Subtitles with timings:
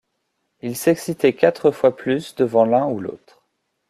[0.63, 3.43] Ils s'excitaient quatre fois plus devant l'un ou l'autre.